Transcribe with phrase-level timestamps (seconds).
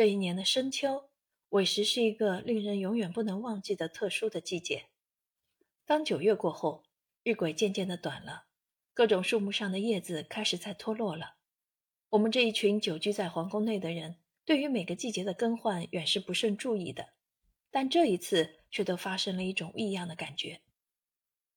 [0.00, 1.10] 这一年的深秋，
[1.50, 4.86] 委实是一个令人永远不能忘记的特殊的季节。
[5.84, 6.84] 当九月过后，
[7.22, 8.44] 日晷渐渐的短了，
[8.94, 11.34] 各种树木上的叶子开始在脱落了。
[12.08, 14.16] 我们这一群久居在皇宫内的人，
[14.46, 17.10] 对于每个季节的更换远是不甚注意的，
[17.70, 20.62] 但这一次却都发生了一种异样的感觉。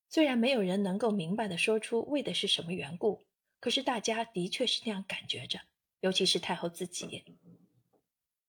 [0.10, 3.24] 虽然没有人能够明白的说出为的是什么缘故，
[3.62, 5.62] 可是大家的确是那样感觉着，
[6.02, 7.24] 尤其是太后自己。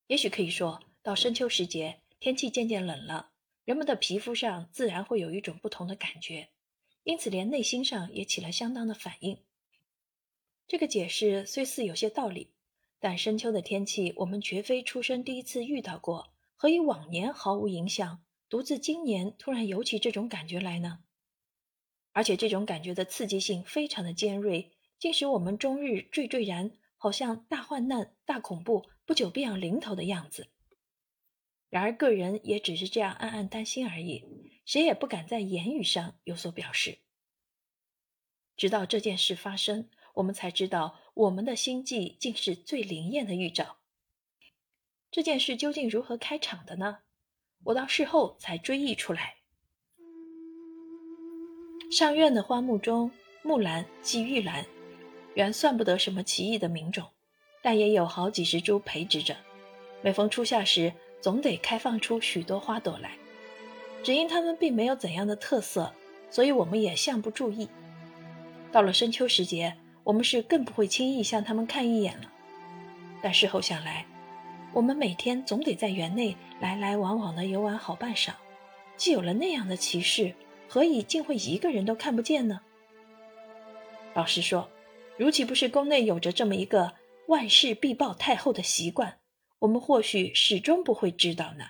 [0.07, 3.31] 也许可以说到深秋时节，天气渐渐冷了，
[3.65, 6.51] 人们的皮肤上自然会有一种不同的感觉，
[7.05, 9.43] 因此连内心上也起了相当的反应。
[10.67, 12.53] 这个解释虽似有些道理，
[12.99, 21.01] 但深秋的天气我们绝非出生第一次遇到过，何以往年毫无影响，独自今年突然尤起这种感觉来呢？
[22.13, 28.87] 而且这种感觉的刺激性非常的尖锐，竟使我们终日惴惴然，好像大患难、大恐怖。
[29.07, 30.49] 不久便要临头的样子。
[31.69, 34.25] 然而，个人也只是这样暗暗担心而已，
[34.65, 36.99] 谁也不敢在言语上有所表示。
[38.57, 43.79] 直到这件事发生，我们才知道我们的心计竟是最灵验的预兆。
[45.11, 46.99] 这件事究竟如何开场的呢？
[47.65, 49.39] 我到事后才追忆出来。
[51.91, 53.11] 上院的花木中，
[53.43, 54.67] 木兰即玉兰，
[55.35, 57.14] 原算不得什么奇异的名种。
[57.65, 59.35] 但也有好几十株培植着，
[60.03, 63.13] 每逢初夏时，总得开放出许多花朵来。
[64.03, 65.91] 只因它们并没有怎样的特色，
[66.29, 67.67] 所以我们也向不注意。
[68.71, 72.31] 到了深秋时节，我们是更不会轻易向它们看一眼了。
[73.23, 74.05] 但事后想来，
[74.75, 78.33] 我们每天总得在园内来来往往的游玩好半晌，
[78.99, 80.35] 既有了那样的奇事，
[80.69, 82.61] 何以竟会一个人都看不见呢？
[84.13, 84.69] 老实说，
[85.17, 86.93] 如岂不是宫内有着这么一个？
[87.29, 89.21] 万事必报太后的习惯，
[89.61, 91.65] 我们或许始终不会知道呢。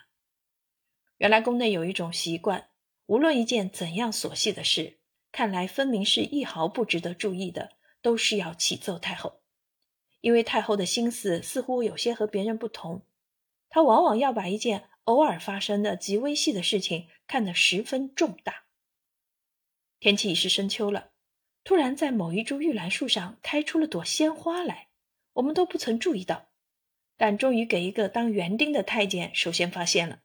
[1.19, 2.70] 原来宫内有一种习惯，
[3.06, 4.98] 无论一件怎样琐细的事，
[5.30, 9.42] 看来分明是一毫不值得注意的，都是要启奏太后。
[10.20, 13.07] 因为太后的心思似乎有些和别人不同，
[13.68, 18.64] 她往往要把一件偶尔发生的极微细的事情看得十分重大。
[20.01, 21.12] 天气已是深秋了，
[21.62, 24.89] 突然在某一株玉兰树上开出了朵鲜花来。
[25.34, 26.48] 我们都不曾注意到，
[27.17, 30.20] 但终于给一个当园丁的太监首先发现了。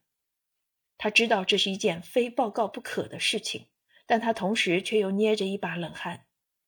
[0.97, 3.67] 他知道这是一件非报告不可的事情，
[4.05, 6.25] 但他同时却又捏着一把冷汗，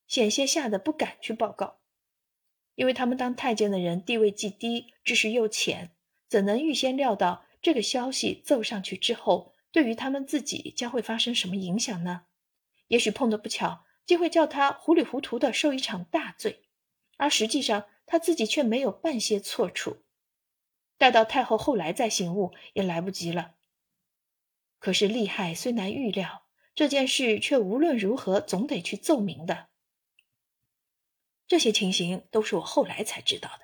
[0.08, 1.82] 险些吓得不敢去报告。
[2.76, 5.92] 因为他们当太监的人地位既低，知识又浅，
[6.28, 12.24] 怎能预先料到这个消息奏上去之后，对于他们自己将会发生什么影响呢？
[12.88, 16.64] 也许碰得不巧，竟会叫他糊里糊涂的受一场大罪，
[17.18, 17.86] 而实际上。
[18.12, 20.04] 他自己却没有半些错处，
[20.98, 23.56] 待到太后后来再醒悟，也来不及了。
[24.80, 26.44] 可是利害虽难预料，
[26.76, 29.70] 这件事却无论如何总得去奏明的。
[31.48, 33.62] 这些情形都是我后来才知道的。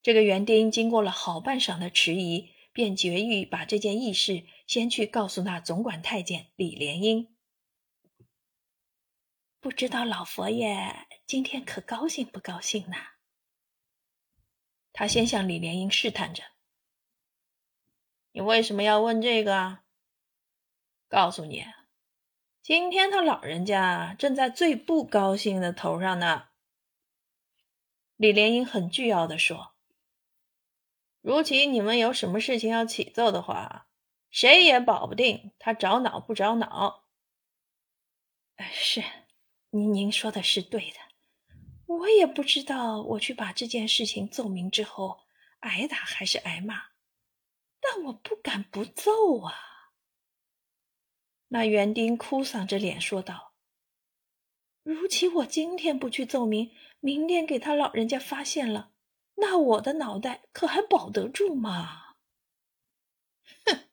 [0.00, 7.36] 这个园丁经过了好半晌的迟疑，便决意把这件异事先去告诉那总管太监李莲英。
[9.60, 12.96] 不知道老佛爷今天可高兴不高兴呢？
[14.92, 16.42] 他先向李莲英试探着
[18.32, 19.78] ：“你为什么要问这个？
[21.08, 21.64] 告诉你，
[22.62, 26.50] 今天他老人家正在最不高兴的头上呢。”
[28.16, 29.74] 李莲英很倨傲的说
[31.22, 33.88] ：“如其你们有什么事情要启奏的话，
[34.28, 37.06] 谁也保不定他着恼不着恼。”
[38.70, 39.02] 是。
[39.74, 40.98] 您您说的是对的，
[41.98, 45.20] 我也不知道我去把这件事情奏明之后
[45.60, 46.82] 挨打还是挨骂，
[47.80, 49.54] 但我不敢不奏啊。
[51.48, 53.54] 那园丁哭丧着脸说道
[54.82, 56.70] ：“如其我今天不去奏明，
[57.00, 58.92] 明天给他老人家发现了，
[59.34, 62.14] 那我的脑袋可还保得住吗？”
[63.66, 63.88] 哼，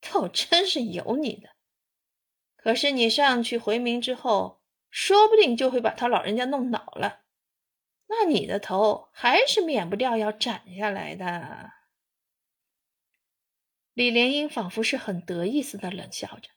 [0.00, 1.56] 倒真是有你的。
[2.56, 4.62] 可是你上去回明之后。
[4.88, 7.25] 说不定就会把他老人家弄恼了，
[8.08, 11.72] 那你的头还是免不掉要斩下来的。
[13.94, 16.50] 李莲英仿佛是很得意似的冷笑着。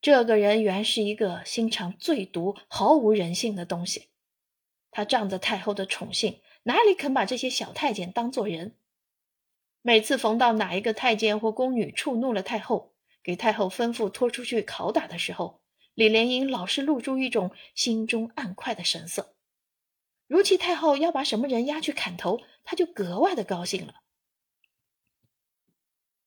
[0.00, 4.10] 这个人原是一个心肠最毒、毫无人性的东西。
[4.90, 8.76] 他仗着太后的宠幸，哪里肯把这些小太监当做人？
[9.80, 15.62] 每次逢到哪一个太监或宫女触怒了太后，给太后吩咐拖出去拷打的时候，
[15.94, 19.33] 李莲英老是露出一种心中暗快的神色，
[20.26, 23.94] 如其太后要把什么人押去砍头，他就格外的高兴了。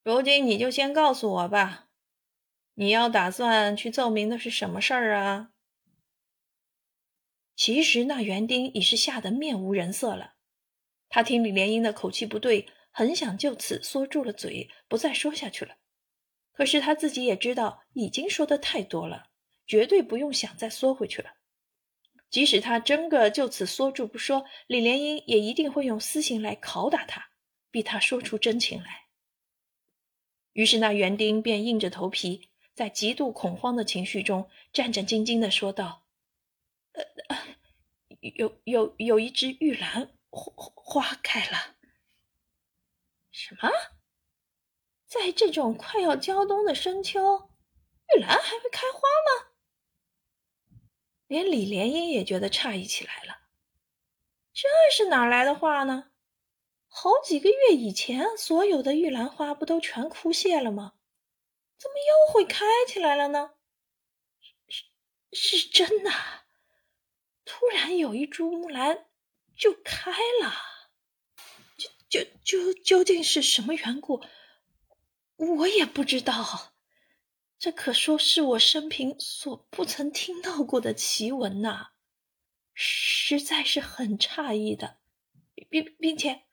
[0.03, 1.89] 如今你就先告诉我吧，
[2.75, 5.49] 你要打算去奏明的是什么事儿啊？
[7.55, 10.35] 其实那园丁已是吓得面无人色了，
[11.09, 15.77] 他听李莲英的口气不对，很想就此缩住了嘴，不再说下去了。
[16.53, 19.31] 可是他自己也知道，已经说的太多了，
[19.65, 21.31] 绝对不用想再缩回去了。
[22.37, 27.31] 即使他真个就此缩住不说，李莲英也一定会用私刑来拷打他，
[27.71, 29.07] 逼他说出真情来。
[30.53, 36.05] 于是，那园丁便硬着头皮，在极度恐慌的情绪中，战战兢兢地说道
[36.93, 37.03] ：“呃，
[38.19, 41.75] 有有有一只玉兰花花开了。
[43.31, 43.71] 什么？
[45.07, 47.49] 在这种快要交冬的深秋，
[48.15, 49.49] 玉兰还会开花吗？”
[51.27, 53.37] 连李莲英也觉得诧异起来了。
[54.53, 56.11] 这是哪来的话呢？
[56.87, 60.93] 好几个月以前，所有的玉兰花不都全枯谢了吗？
[61.77, 63.51] 怎么又会开起来了呢？
[65.31, 66.09] 是是真的，
[67.45, 69.05] 突然有一株木兰
[69.55, 70.53] 就开了。
[71.77, 74.23] 究究究究竟是什么缘故？
[75.35, 76.76] 我也不知道。
[77.59, 81.89] 这可说是我生平所不曾听到过的奇闻呐，
[82.73, 84.97] 实在是很诧异的，
[85.69, 86.43] 并并且。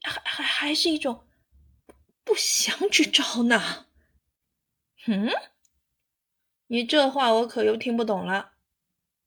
[0.00, 1.26] 还还还是一种
[2.22, 3.86] 不祥之兆呢。
[5.06, 5.28] 嗯，
[6.68, 8.52] 你这话我可又听不懂了。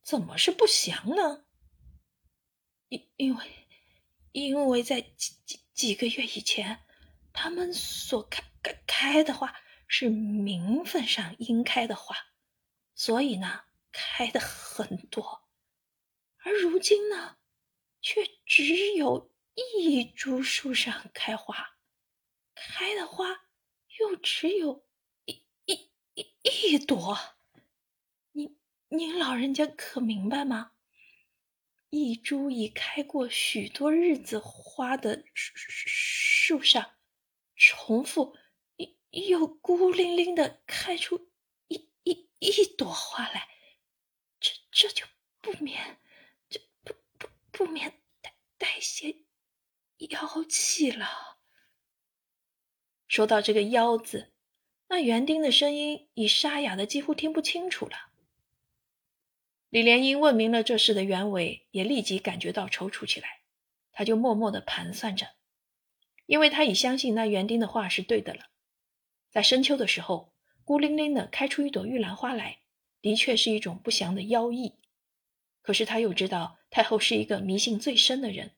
[0.01, 1.44] 怎么是不祥呢？
[2.88, 3.68] 因因为
[4.31, 6.79] 因为在几几几个月以前，
[7.33, 9.53] 他们所开开开的话
[9.92, 12.16] 是名分上应开的花，
[12.96, 15.44] 所以呢开的很多，
[16.38, 17.38] 而如今呢，
[18.02, 19.30] 却只有。
[19.54, 21.78] 一株树上开花，
[22.56, 23.28] 开的花
[24.00, 24.88] 又只有
[25.26, 27.20] 一一一一朵。
[28.32, 28.58] 您
[28.88, 30.72] 您老人家可明白吗？
[31.90, 36.94] 一株已开过许多日子花的树树上，
[37.58, 38.38] 重复
[39.12, 41.30] 又孤零零的开出
[41.68, 43.48] 一一一朵花来，
[44.40, 45.06] 这这就
[45.40, 46.00] 不免，
[46.50, 49.24] 这不不不免带带些。
[50.10, 51.38] 妖气了。
[53.08, 54.34] 说到这个“妖”字，
[54.88, 58.10] 那园丁的声音已沙哑的几乎听不清楚了。
[59.69, 63.42] 李莲英问明了这事的原委，也立即感觉到踌躇起来。
[63.92, 65.36] 他就默默的盘算着，
[66.25, 68.50] 因为他已相信那园丁的话是对的了。
[69.31, 70.33] 在深秋的时候，
[70.66, 72.60] 孤零零的开出一朵玉兰花来，
[73.01, 74.75] 的确是一种不祥的妖异。
[75.62, 78.51] 可是他又知道太后是一个迷信最深的人。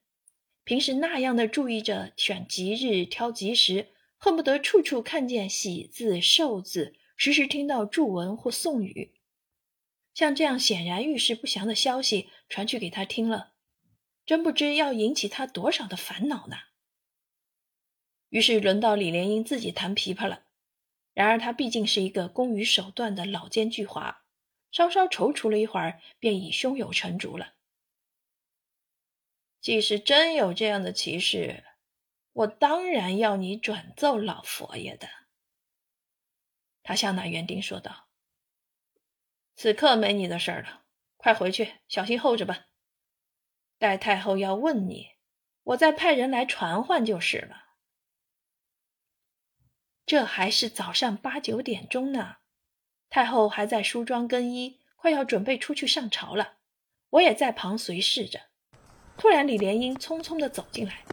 [0.64, 9.14] 平时那样的注意着选吉日、挑吉时，恨不得处处看见喜字、寿字，时时听到祝文或颂语。
[10.14, 13.52] 像这样显然预示不祥的消息传去给他听了，
[14.26, 16.56] 真不知要引起他多少的烦恼呢。
[18.30, 20.43] 于是轮到李莲英自己弹琵琶了。
[21.14, 24.18] 然而他毕竟是一个工于手段的老奸巨猾，
[24.72, 27.54] 稍稍踌躇了一会儿，便已胸有成竹了。
[29.62, 31.64] 即使真有这样的奇事，
[32.34, 35.08] 我当然要你转奏老佛爷的。
[36.82, 38.10] 他向那园丁说道
[39.56, 40.84] ：“此刻没你的事儿了，
[41.16, 42.66] 快回去，小心候着吧。
[43.78, 45.12] 待太后要问你，
[45.64, 47.63] 我再派人来传唤就是了。
[50.06, 52.38] 这还是早上八九点钟呢，
[53.10, 56.56] 太后还在梳妆更衣，快要准备出去上朝了。
[57.12, 58.42] 我也在旁随侍着。”
[59.16, 61.04] 突然，李莲英匆匆地走进来，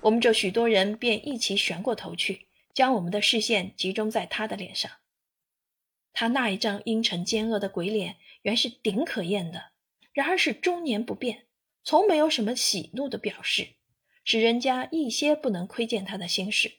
[0.00, 4.90] 我们这许多人便一齐旋过头去，将我们的视线集中在他的脸上。
[6.14, 9.72] 他那一张阴沉奸恶的鬼脸，原是顶可厌的，
[10.12, 11.46] 然而是终年不变，
[11.84, 13.74] 从没有什么喜怒的表示，
[14.24, 16.72] 使人家一些不能窥见他的心事。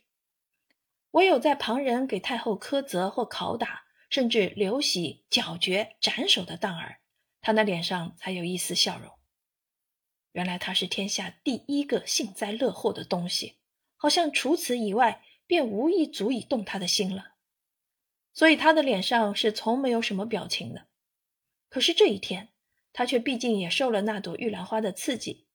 [1.14, 7.02] 唯有在旁人给太后苛责或拷打，甚至流血、绞绝、斩首的当儿，
[7.40, 9.12] 他那脸上才有一丝笑容。
[10.32, 13.60] 原来他是天下第一个幸灾乐祸的东西，
[13.96, 17.36] 好像除此以外，便无一足以动他的心了。
[18.34, 20.88] 所以他的脸上是从没有什么表情的。
[21.70, 22.50] 可是这一天，
[22.92, 25.46] 他却毕竟也受了那朵玉兰花的刺激，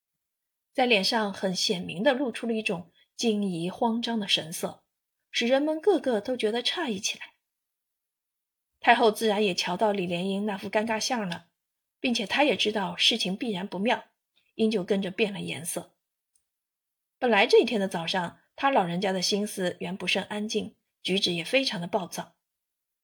[0.72, 4.84] 在脸上很显明的露出了一种惊疑慌张的神色，
[5.30, 7.34] 使人们个个都觉得诧异起来。
[8.80, 11.48] 太后自然也瞧到李莲英那副尴尬相了，
[12.00, 14.04] 并且她也知道事情必然不妙。
[14.54, 15.94] 因就跟着变了颜色。
[17.16, 22.34] 本来这一天的早上，他老人家的心思原不甚安静，举止也非常的暴躁。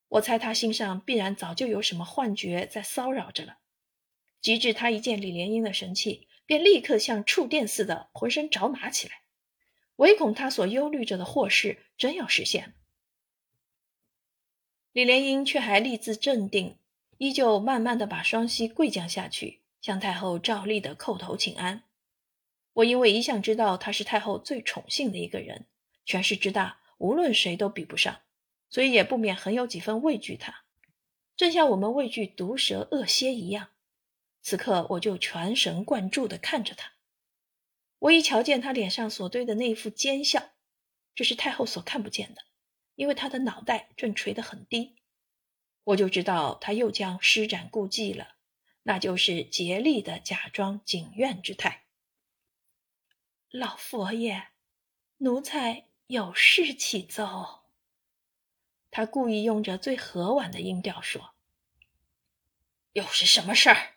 [0.09, 3.59] 我猜他心上必然早就有什么幻觉在骚扰着了。
[4.40, 9.23] 及至他一见李莲英的神气，便立刻像触电似的浑身着麻起来，
[9.97, 12.75] 唯恐他所忧虑着的祸事真要实现。
[14.93, 16.79] 李莲英却还立自镇定，
[17.19, 21.83] 依旧慢慢的把双膝跪降下去，向太后照例的叩头请安。
[22.75, 25.67] 我因为一向知道他是太后最宠幸的一个人，
[26.05, 28.21] 权势之大，无论谁都比不上，
[28.69, 30.65] 所以也不免很有几分畏惧他，
[31.37, 33.69] 正像我们畏惧毒蛇恶蝎一样。
[34.43, 36.94] 此刻我就全神贯注的看着他，
[38.04, 40.50] 我一瞧见他脸上所堆的那一副奸笑，
[41.14, 42.42] 这是太后所看不见的，
[42.96, 44.96] 因为他的脑袋正垂得很低，
[45.84, 48.37] 我就知道他又将施展故技了，
[48.82, 51.87] 那就是竭力的假装景怨之态。
[53.49, 54.49] 老佛爷，
[55.18, 57.62] 奴才有事启奏。
[58.90, 61.34] 他故意用着最和婉的音调说
[62.92, 63.94] ：“又是什么事儿？”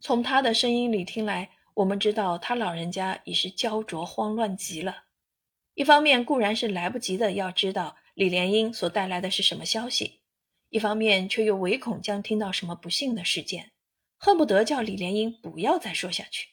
[0.00, 5.04] 从他的声音里听来，我们知道他老人家已是焦灼慌乱极了。
[5.74, 10.20] 一方面固然是来不及的要知道李莲英所带来的是什么消息，
[10.68, 13.72] 一方面却又唯恐将听到什么不幸的事件，
[14.16, 16.50] 恨不得叫李莲英不要再说下去。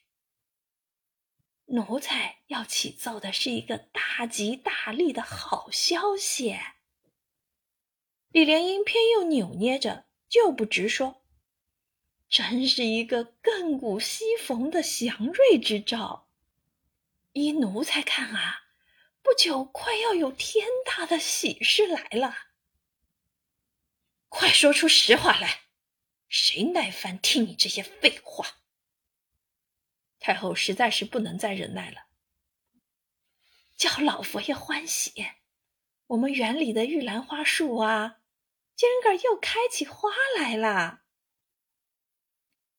[1.67, 6.57] 奴才要启奏的是一个大吉大利的好消息。
[8.29, 11.20] 李莲英偏又扭捏着，就不直说。
[12.31, 16.29] 真是一个亘古稀逢的祥瑞之兆。
[17.33, 18.61] 依奴才看啊，
[19.21, 22.33] 不久快要有天大的喜事来了。
[24.29, 25.63] 快说出实话来，
[26.29, 28.61] 谁耐烦听你这些废话？
[30.17, 32.05] 太后实在是不能再忍耐了，
[33.75, 35.25] 叫老佛爷欢喜，
[36.07, 38.21] 我们园里的玉兰花树啊，
[38.73, 41.00] 今儿个又开起花来了。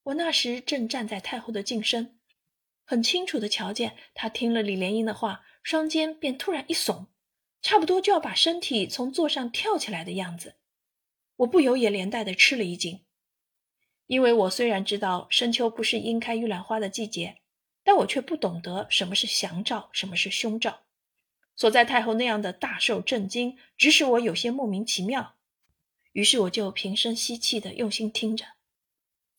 [0.04, 2.18] 我那时正站在太后的近身，
[2.84, 7.06] 很清楚的瞧见她听了李莲英的话，双肩便突然一耸，
[7.60, 10.56] 差不多就要把身体从座上跳起来的样子。
[11.36, 13.04] 我不由也连带的吃了一惊，
[14.06, 17.38] 因为我虽然知道深秋不是樱开玉兰花的季节，
[17.84, 20.80] 但我却不懂得什么是祥兆，什么是凶兆。
[21.54, 25.36] 所在太后那样的大受震惊，只使我有些莫名其妙。
[26.12, 28.44] 于是我就平声吸气的用心听着。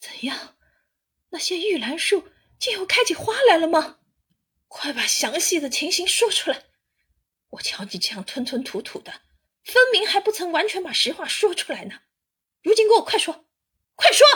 [0.04, 0.58] 怎样？
[1.30, 2.30] 那些玉兰树
[2.60, 4.00] 竟又开起花来了吗？
[4.68, 6.66] 快把详细的情形说出来！
[7.52, 9.22] 我瞧你这样吞吞吐吐的，
[9.64, 12.02] 分明还不曾完全把实话说出来呢。
[12.62, 13.46] 如今给我快说，
[13.96, 14.28] 快说！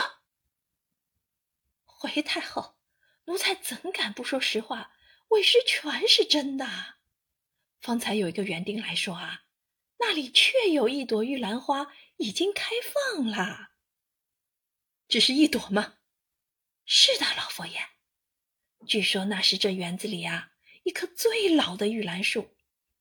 [1.84, 2.78] 回太后，
[3.26, 4.92] 奴才怎敢不说实话？
[5.28, 6.66] 为师全是真的。
[7.78, 9.42] 方才有一个园丁来说啊，
[9.98, 12.70] 那里确有一朵玉兰花已经开
[13.12, 13.67] 放了。
[15.08, 15.94] 只是一朵吗？
[16.84, 17.80] 是的，老佛爷。
[18.86, 20.52] 据说那是这园子里啊
[20.84, 22.54] 一棵最老的玉兰树，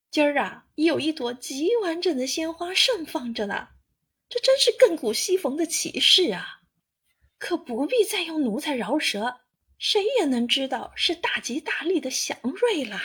[0.09, 3.69] 今儿啊已有一朵极完整的鲜花盛放着呢。
[4.29, 6.63] 这真是亘古稀逢的奇事啊！
[7.37, 9.41] 可不必再用奴才饶舌，
[9.77, 13.01] 谁也能知道是大吉大利的祥瑞啦。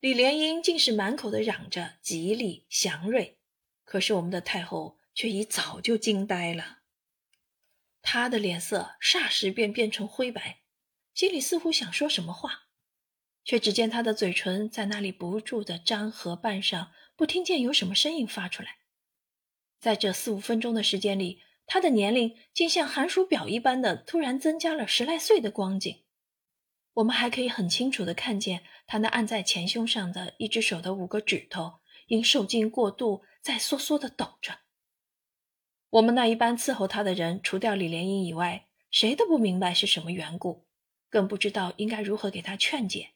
[0.00, 3.38] 李莲英竟是满口的嚷着吉利祥瑞，
[3.84, 6.75] 可是我们的太后却已早就惊呆了。
[8.08, 10.60] 他的脸色霎时便变成灰白，
[11.12, 12.68] 心里似乎想说什么话，
[13.44, 18.76] 却只见他的嘴唇在那里不住的张合半上，不听见有什么声音发出来。
[19.80, 26.04] 在这四五分钟的时间里，他的年龄竟像寒暑表一般的突然增加了十来岁的光景。
[26.94, 34.60] 我们还可以很清楚的看见他那按在前胸上的一只手的五个指头，因受惊过度在缩缩的抖着。
[35.90, 40.66] 我们那一班伺候他的人，除掉李莲英以外，谁都不明白是什么缘故，
[41.08, 43.12] 更不知道应该如何给他劝解，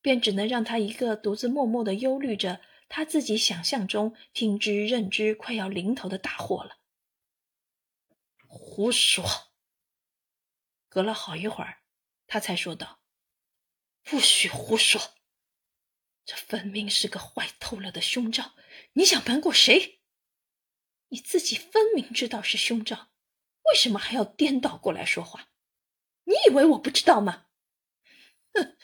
[0.00, 6.78] 便只能让他一个独自默默的忧虑着他自己想象中听之任之快要临头的大祸了。
[8.46, 9.24] 胡说！
[10.88, 11.82] 隔了好一会儿，
[12.26, 13.00] 他才说道
[14.02, 15.00] ：“不许胡说！
[16.24, 18.52] 这分明是个坏透了的凶兆，
[18.94, 20.00] 你想瞒过谁？”
[21.14, 23.08] 你自己分明知道是凶兆，
[23.70, 25.48] 为什么还要颠倒过来说话？
[26.24, 27.46] 你以为我不知道吗？
[28.52, 28.76] 哼！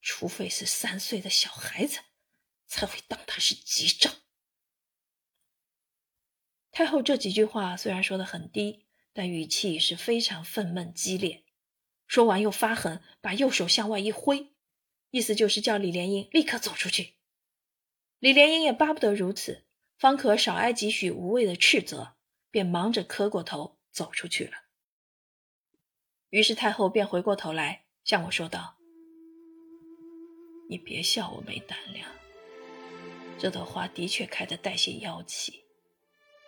[0.00, 2.00] 除非是三岁的小孩子，
[2.66, 4.10] 才会当他是吉兆。
[6.72, 11.44] 太后这几句话虽然说的很低，但语气是非常愤懑激烈。
[12.08, 14.52] 说完又发狠，把右手向外一挥，
[15.10, 17.14] 意思就是叫李莲英立刻走出去。
[18.18, 19.63] 李莲英也巴不得如此，
[19.96, 22.14] 方可少挨几许无谓的斥责，
[22.50, 24.52] 便忙着磕过头走出去了。
[26.30, 28.76] 于是太后便回过头来向我说道
[30.68, 32.10] ：“你别笑我没胆量，
[33.38, 35.62] 这朵花的确开得带些妖气。”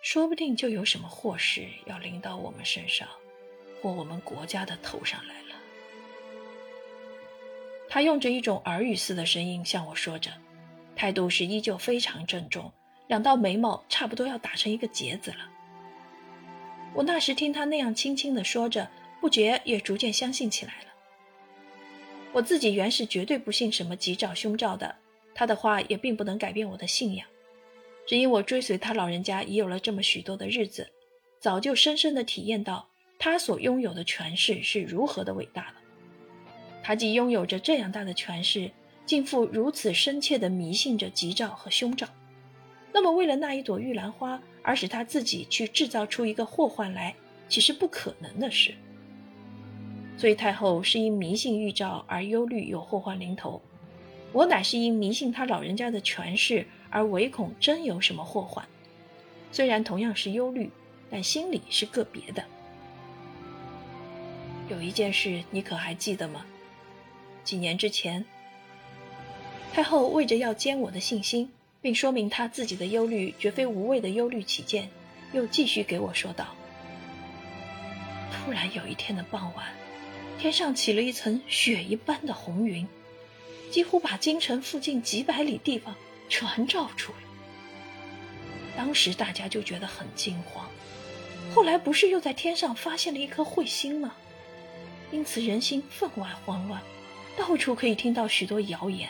[0.03, 3.09] 说不定就有什么祸事要临到我们身上，
[3.81, 5.55] 或我们国家的头上来了。
[7.89, 10.31] 他用着一种耳语似的声音向我说着，
[10.95, 12.71] 态度是依旧非常郑重，
[13.07, 15.37] 两道眉毛差不多要打成一个结子了。
[16.93, 18.89] 我那时听他那样轻轻地说着，
[19.21, 20.87] 不觉也逐渐相信起来了。
[22.33, 24.95] 我自己原是绝对不信什么吉兆凶兆的，
[25.33, 27.27] 他的话也并不能改变我的信仰。
[28.05, 30.89] 只因我追随他老人家已有了这么许多的日子，
[31.39, 32.87] 早就深深地体验到
[33.19, 35.73] 他所拥有的权势是如何的伟大了。
[36.83, 38.71] 他既拥有着这样大的权势，
[39.05, 42.07] 竟负如此深切地迷信着吉兆和凶兆，
[42.97, 47.13] 那么为了那一朵玉兰花而使他自己去制造出一个祸患来，
[47.47, 48.73] 岂是不可能的事？
[50.17, 53.61] 所以太后是因迷信预兆而忧虑有祸患临头，
[54.33, 56.65] 我乃是因迷信他老人家的权势。
[56.89, 58.67] 而唯恐真有什么祸患，
[59.51, 60.71] 虽然同样是忧虑，
[61.11, 62.43] 但心里是个别的。
[64.69, 66.43] 有一件事，你可还记得吗？
[67.43, 68.25] 几年之前，
[69.71, 71.51] 太后为着要坚我的信心，
[71.87, 74.89] 并说明他自己的忧虑绝非无谓的忧虑起见，
[75.31, 76.53] 又继续给我说道：
[78.29, 79.65] 突然有一天的傍晚，
[80.37, 82.85] 天上起了一层雪一般的红云，
[83.71, 85.95] 几乎把京城附近几百里地方。
[86.27, 87.19] 全照出了，
[88.75, 90.69] 当时大家就觉得很惊慌。
[91.55, 94.13] 后来不是又在天上发现了一颗彗星吗？
[95.09, 96.81] 因此人心分外慌乱，
[97.37, 99.09] 到处可以听到许多谣言。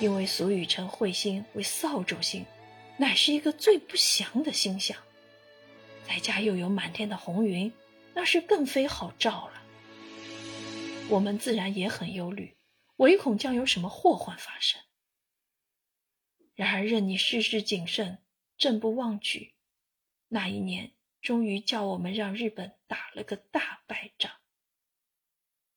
[0.00, 2.46] 因为俗语称彗星为扫帚星，
[2.98, 4.96] 乃是一个最不祥的星象。
[6.06, 7.72] 在家又有满天的红云，
[8.14, 9.62] 那是更非好兆了。
[11.08, 12.56] 我们自然也很忧虑，
[12.96, 14.80] 唯恐将有什么祸患发生。
[16.54, 18.18] 然而，任你事事谨慎，
[18.56, 19.54] 正不忘举，
[20.28, 24.30] 那一年终于叫我们让日本打了个大败仗，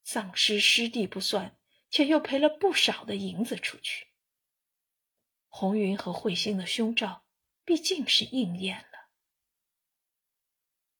[0.04, 1.58] 丧失失地不算，
[1.90, 4.08] 且又赔了不少的银子出去。
[5.54, 7.24] 红云和彗星的凶兆
[7.66, 9.10] 毕竟是应验了。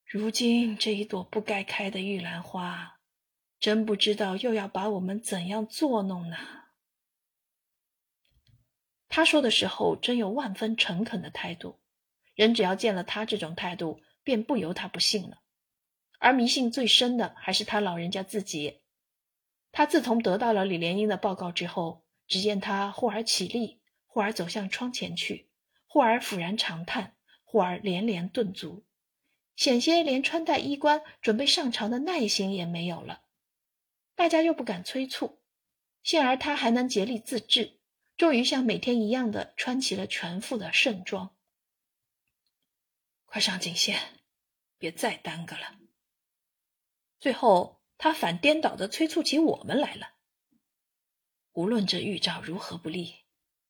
[0.06, 3.00] 如今这一朵不该开的玉兰花，
[3.60, 6.38] 真不知道又要把我们怎样作弄呢？
[9.08, 11.80] 他说的时候，真有万分诚恳的态度。
[12.36, 15.42] 人只要见了他这种态度，便不由他不信了。
[16.20, 18.82] 而迷信最深的还是他老人家自己。
[19.72, 23.81] 他自从得到了李莲英的报告之后，只见他忽而起立，
[24.14, 25.50] 忽而走向窗前去，
[25.88, 28.84] 忽而俯然长叹，忽而连连顿足，
[29.56, 33.24] 险些连穿戴衣冠、准备上朝的耐心也没有了。
[34.14, 35.40] 大家又不敢催促，
[36.04, 37.80] 幸而他还能竭力自制。
[38.18, 41.34] 终于像每天一样的穿起了全副的盛装，
[43.24, 43.98] 快上锦线，
[44.78, 45.80] 别再耽搁了。
[47.18, 50.16] 最后，他反颠倒的催促起我们来了。
[51.54, 53.21] 无论这预兆如何不利，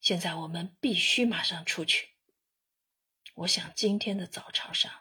[0.01, 2.09] 现在我们必须马上出去。
[3.35, 4.91] 我想今天的早朝上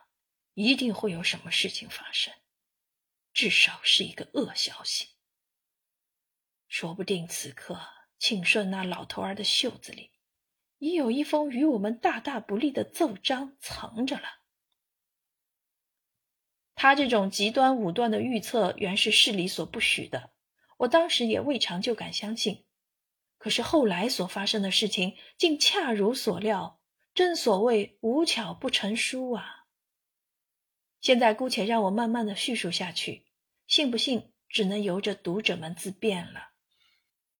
[0.54, 2.32] 一定会有什么事情发生，
[3.32, 5.08] 至少是一个恶消息。
[6.68, 7.80] 说不定此刻。
[8.18, 10.10] 庆顺那老头儿的袖子里，
[10.76, 14.42] 已有一封与我们大大不利的奏章藏着了。
[16.74, 20.34] 他这种极端武断的预测，原是市里所不许的。
[20.76, 22.66] 我当时也未尝就敢相信。
[23.40, 26.78] 可是后来所发生的事情，竟恰如所料。
[27.14, 29.64] 正所谓无巧不成书啊！
[31.00, 33.26] 现在姑且让我慢慢的叙述下去，
[33.66, 36.49] 信不信，只能由着读者们自便了。